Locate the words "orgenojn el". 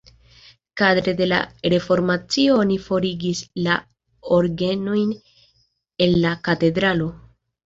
4.39-6.19